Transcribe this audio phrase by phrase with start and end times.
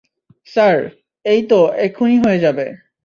[0.47, 0.77] Sir,
[1.25, 2.65] এইতো এখুনি হয়ে যাবে।